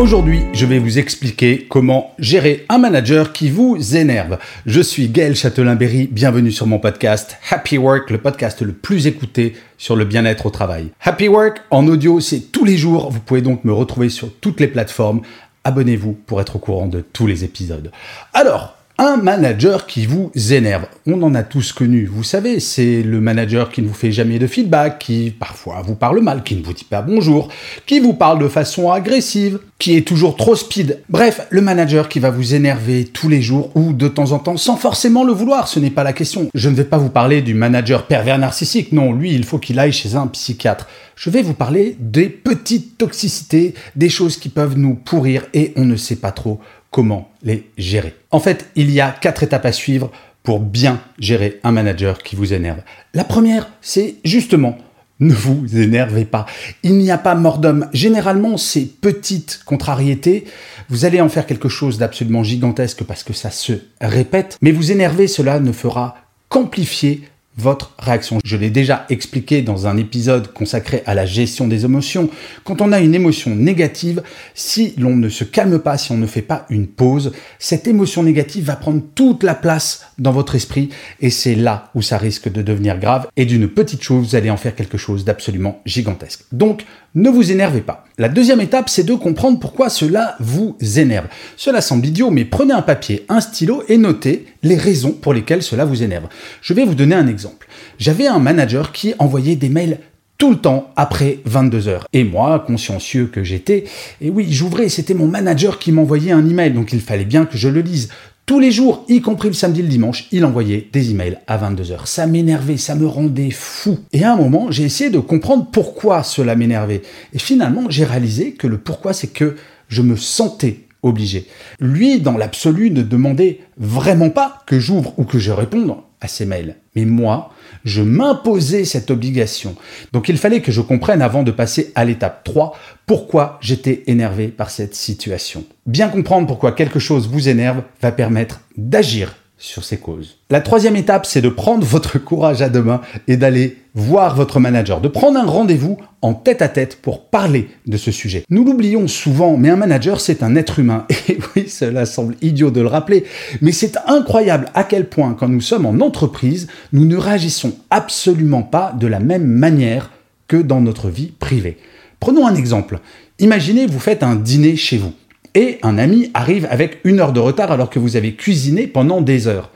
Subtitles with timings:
[0.00, 4.38] Aujourd'hui, je vais vous expliquer comment gérer un manager qui vous énerve.
[4.64, 9.56] Je suis Gaël Châtelain-Berry, bienvenue sur mon podcast Happy Work, le podcast le plus écouté
[9.76, 10.88] sur le bien-être au travail.
[11.02, 14.58] Happy Work en audio, c'est tous les jours, vous pouvez donc me retrouver sur toutes
[14.58, 15.20] les plateformes.
[15.64, 17.92] Abonnez-vous pour être au courant de tous les épisodes.
[18.32, 20.84] Alors, un manager qui vous énerve.
[21.06, 24.38] On en a tous connu, vous savez, c'est le manager qui ne vous fait jamais
[24.38, 27.48] de feedback, qui parfois vous parle mal, qui ne vous dit pas bonjour,
[27.86, 31.00] qui vous parle de façon agressive, qui est toujours trop speed.
[31.08, 34.58] Bref, le manager qui va vous énerver tous les jours ou de temps en temps
[34.58, 36.50] sans forcément le vouloir, ce n'est pas la question.
[36.52, 39.78] Je ne vais pas vous parler du manager pervers narcissique, non, lui, il faut qu'il
[39.78, 40.86] aille chez un psychiatre.
[41.16, 45.86] Je vais vous parler des petites toxicités, des choses qui peuvent nous pourrir et on
[45.86, 46.60] ne sait pas trop
[46.90, 48.14] comment les gérer.
[48.30, 50.10] En fait, il y a quatre étapes à suivre
[50.42, 52.80] pour bien gérer un manager qui vous énerve.
[53.14, 54.78] La première, c'est justement
[55.20, 56.46] ne vous énervez pas.
[56.82, 57.88] Il n'y a pas mort d'homme.
[57.92, 60.46] Généralement, ces petites contrariétés,
[60.88, 64.56] vous allez en faire quelque chose d'absolument gigantesque parce que ça se répète.
[64.62, 66.16] Mais vous énerver, cela ne fera
[66.48, 68.38] qu'amplifier votre réaction.
[68.44, 72.30] Je l'ai déjà expliqué dans un épisode consacré à la gestion des émotions.
[72.64, 74.22] Quand on a une émotion négative,
[74.54, 78.22] si l'on ne se calme pas, si on ne fait pas une pause, cette émotion
[78.22, 82.50] négative va prendre toute la place dans votre esprit et c'est là où ça risque
[82.50, 86.44] de devenir grave et d'une petite chose, vous allez en faire quelque chose d'absolument gigantesque.
[86.52, 86.84] Donc,
[87.14, 88.04] ne vous énervez pas.
[88.18, 91.26] La deuxième étape, c'est de comprendre pourquoi cela vous énerve.
[91.56, 95.62] Cela semble idiot, mais prenez un papier, un stylo et notez les raisons pour lesquelles
[95.62, 96.28] cela vous énerve.
[96.62, 97.66] Je vais vous donner un exemple.
[97.98, 99.98] J'avais un manager qui envoyait des mails
[100.40, 102.06] tout le temps après 22 heures.
[102.14, 103.84] Et moi, consciencieux que j'étais,
[104.22, 107.58] et oui, j'ouvrais, c'était mon manager qui m'envoyait un email, donc il fallait bien que
[107.58, 108.08] je le lise.
[108.50, 111.56] Tous les jours, y compris le samedi et le dimanche, il envoyait des emails à
[111.56, 112.06] 22h.
[112.06, 114.00] Ça m'énervait, ça me rendait fou.
[114.12, 117.02] Et à un moment, j'ai essayé de comprendre pourquoi cela m'énervait.
[117.32, 119.54] Et finalement, j'ai réalisé que le pourquoi, c'est que
[119.86, 121.46] je me sentais obligé.
[121.78, 126.44] Lui, dans l'absolu, ne demandait vraiment pas que j'ouvre ou que je réponde à ses
[126.44, 126.76] mails.
[126.94, 127.52] Mais moi,
[127.84, 129.74] je m'imposais cette obligation.
[130.12, 132.76] Donc il fallait que je comprenne avant de passer à l'étape 3
[133.06, 135.64] pourquoi j'étais énervé par cette situation.
[135.86, 140.38] Bien comprendre pourquoi quelque chose vous énerve va permettre d'agir sur ces causes.
[140.48, 144.60] La troisième étape, c'est de prendre votre courage à deux mains et d'aller voir votre
[144.60, 148.44] manager, de prendre un rendez-vous en tête à tête pour parler de ce sujet.
[148.50, 151.06] Nous l'oublions souvent, mais un manager, c'est un être humain.
[151.28, 153.24] Et oui, cela semble idiot de le rappeler,
[153.60, 158.62] mais c'est incroyable à quel point, quand nous sommes en entreprise, nous ne réagissons absolument
[158.62, 160.10] pas de la même manière
[160.48, 161.76] que dans notre vie privée.
[162.20, 163.00] Prenons un exemple.
[163.38, 165.12] Imaginez, vous faites un dîner chez vous
[165.54, 169.20] et un ami arrive avec une heure de retard alors que vous avez cuisiné pendant
[169.20, 169.70] des heures.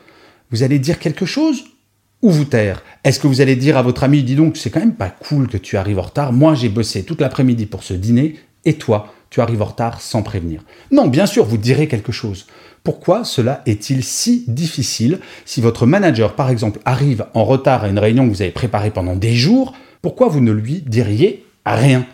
[0.50, 1.64] Vous allez dire quelque chose
[2.24, 4.80] ou vous taire Est-ce que vous allez dire à votre ami, dis donc, c'est quand
[4.80, 7.92] même pas cool que tu arrives en retard, moi j'ai bossé toute l'après-midi pour ce
[7.92, 10.62] dîner, et toi, tu arrives en retard sans prévenir.
[10.90, 12.46] Non, bien sûr, vous direz quelque chose.
[12.82, 17.98] Pourquoi cela est-il si difficile si votre manager, par exemple, arrive en retard à une
[17.98, 22.06] réunion que vous avez préparée pendant des jours Pourquoi vous ne lui diriez rien?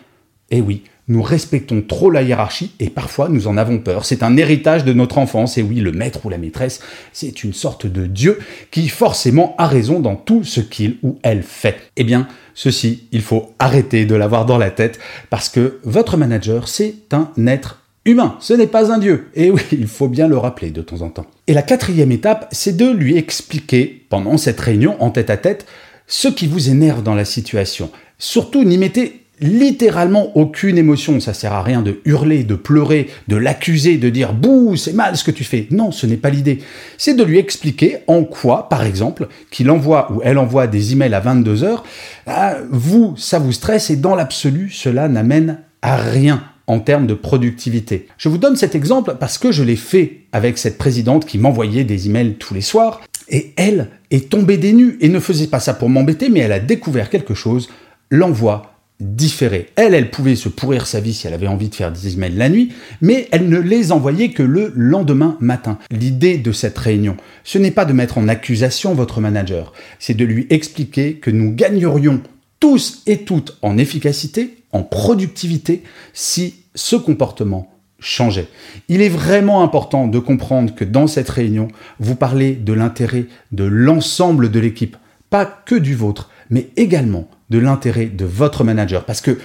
[0.50, 4.04] Eh oui, nous respectons trop la hiérarchie et parfois nous en avons peur.
[4.04, 6.80] C'est un héritage de notre enfance et oui, le maître ou la maîtresse,
[7.12, 8.38] c'est une sorte de Dieu
[8.70, 11.76] qui forcément a raison dans tout ce qu'il ou elle fait.
[11.96, 15.00] Eh bien, ceci, il faut arrêter de l'avoir dans la tête
[15.30, 19.26] parce que votre manager, c'est un être humain, ce n'est pas un dieu.
[19.34, 21.26] Et oui, il faut bien le rappeler de temps en temps.
[21.48, 25.66] Et la quatrième étape, c'est de lui expliquer pendant cette réunion en tête à tête
[26.06, 27.90] ce qui vous énerve dans la situation.
[28.18, 31.20] Surtout, n'y mettez littéralement aucune émotion.
[31.20, 35.16] Ça sert à rien de hurler, de pleurer, de l'accuser, de dire bouh, c'est mal
[35.16, 35.66] ce que tu fais.
[35.70, 36.60] Non, ce n'est pas l'idée.
[36.98, 41.14] C'est de lui expliquer en quoi, par exemple, qu'il envoie ou elle envoie des emails
[41.14, 41.84] à 22 heures,
[42.26, 47.14] ah, vous, ça vous stresse et dans l'absolu, cela n'amène à rien en termes de
[47.14, 48.06] productivité.
[48.16, 51.82] Je vous donne cet exemple parce que je l'ai fait avec cette présidente qui m'envoyait
[51.82, 55.58] des emails tous les soirs et elle est tombée des nues et ne faisait pas
[55.58, 57.68] ça pour m'embêter mais elle a découvert quelque chose,
[58.08, 58.69] l'envoi
[59.00, 59.68] différé.
[59.76, 62.36] Elle, elle pouvait se pourrir sa vie si elle avait envie de faire des emails
[62.36, 65.78] la nuit, mais elle ne les envoyait que le lendemain matin.
[65.90, 70.24] L'idée de cette réunion, ce n'est pas de mettre en accusation votre manager, c'est de
[70.24, 72.20] lui expliquer que nous gagnerions
[72.60, 75.82] tous et toutes en efficacité, en productivité,
[76.12, 78.48] si ce comportement changeait.
[78.88, 81.68] Il est vraiment important de comprendre que dans cette réunion,
[81.98, 84.96] vous parlez de l'intérêt de l'ensemble de l'équipe,
[85.28, 89.04] pas que du vôtre, mais également de l'intérêt de votre manager.
[89.04, 89.38] Parce que,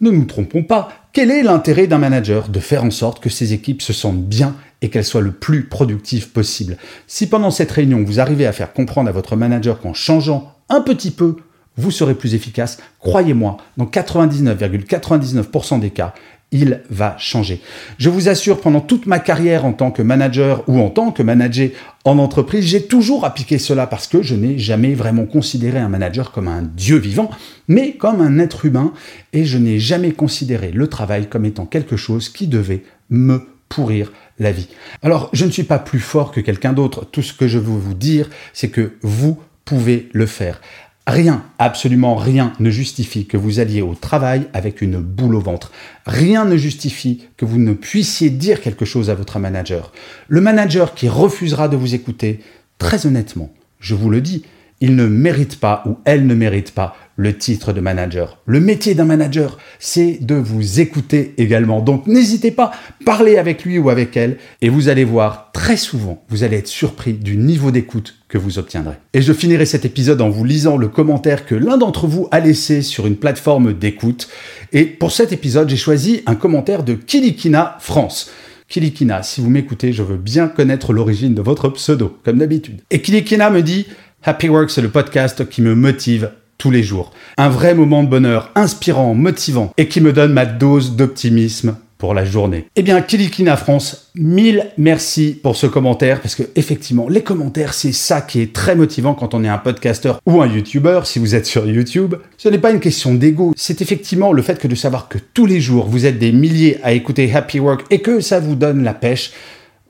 [0.00, 3.52] ne nous trompons pas, quel est l'intérêt d'un manager De faire en sorte que ses
[3.52, 6.76] équipes se sentent bien et qu'elles soient le plus productives possible?
[7.06, 10.80] Si pendant cette réunion, vous arrivez à faire comprendre à votre manager qu'en changeant un
[10.80, 11.36] petit peu,
[11.76, 16.14] vous serez plus efficace, croyez-moi, dans 99,99% des cas,
[16.52, 17.60] il va changer.
[17.98, 21.22] Je vous assure, pendant toute ma carrière en tant que manager ou en tant que
[21.22, 21.70] manager
[22.04, 26.30] en entreprise, j'ai toujours appliqué cela parce que je n'ai jamais vraiment considéré un manager
[26.30, 27.30] comme un dieu vivant,
[27.68, 28.92] mais comme un être humain,
[29.32, 34.12] et je n'ai jamais considéré le travail comme étant quelque chose qui devait me pourrir
[34.38, 34.68] la vie.
[35.02, 37.06] Alors, je ne suis pas plus fort que quelqu'un d'autre.
[37.10, 40.60] Tout ce que je veux vous dire, c'est que vous pouvez le faire.
[41.06, 45.72] Rien, absolument rien ne justifie que vous alliez au travail avec une boule au ventre.
[46.06, 49.92] Rien ne justifie que vous ne puissiez dire quelque chose à votre manager.
[50.28, 52.38] Le manager qui refusera de vous écouter,
[52.78, 54.44] très honnêtement, je vous le dis,
[54.80, 58.38] il ne mérite pas ou elle ne mérite pas le titre de manager.
[58.46, 61.80] Le métier d'un manager, c'est de vous écouter également.
[61.80, 62.72] Donc n'hésitez pas,
[63.04, 66.68] parlez avec lui ou avec elle et vous allez voir très souvent, vous allez être
[66.68, 68.96] surpris du niveau d'écoute que vous obtiendrez.
[69.12, 72.40] Et je finirai cet épisode en vous lisant le commentaire que l'un d'entre vous a
[72.40, 74.28] laissé sur une plateforme d'écoute.
[74.72, 78.30] Et pour cet épisode, j'ai choisi un commentaire de Kilikina France.
[78.68, 82.80] Kilikina, si vous m'écoutez, je veux bien connaître l'origine de votre pseudo, comme d'habitude.
[82.90, 83.86] Et Kilikina me dit
[84.22, 86.30] Happy Work, c'est le podcast qui me motive
[86.62, 87.10] tous les jours.
[87.38, 92.14] Un vrai moment de bonheur, inspirant, motivant, et qui me donne ma dose d'optimisme pour
[92.14, 92.66] la journée.
[92.76, 97.90] Eh bien, Kilikina France, mille merci pour ce commentaire, parce que effectivement, les commentaires, c'est
[97.90, 101.34] ça qui est très motivant quand on est un podcasteur ou un YouTuber, si vous
[101.34, 102.14] êtes sur YouTube.
[102.38, 105.46] Ce n'est pas une question d'ego, c'est effectivement le fait que de savoir que tous
[105.46, 108.84] les jours, vous êtes des milliers à écouter Happy Work et que ça vous donne
[108.84, 109.32] la pêche.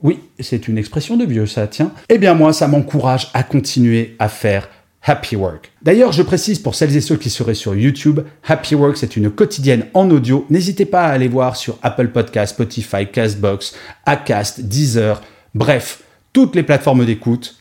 [0.02, 1.92] Oui, c'est une expression de vieux, ça, tiens.
[2.08, 4.68] Eh bien, moi, ça m'encourage à continuer à faire
[5.04, 5.72] Happy Work.
[5.82, 9.30] D'ailleurs, je précise pour celles et ceux qui seraient sur YouTube, Happy Work, c'est une
[9.30, 10.46] quotidienne en audio.
[10.50, 13.74] N'hésitez pas à aller voir sur Apple Podcast, Spotify, Castbox,
[14.06, 15.20] Acast, Deezer,
[15.54, 16.02] bref,
[16.32, 17.56] toutes les plateformes d'écoute,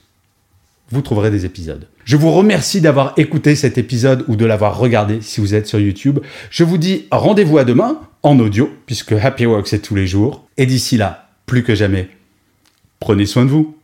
[0.90, 1.88] vous trouverez des épisodes.
[2.04, 5.80] Je vous remercie d'avoir écouté cet épisode ou de l'avoir regardé si vous êtes sur
[5.80, 6.20] YouTube.
[6.50, 10.48] Je vous dis rendez-vous à demain en audio, puisque Happy Work c'est tous les jours.
[10.58, 12.10] Et d'ici là, plus que jamais,
[13.02, 13.76] Prenez soin de vous.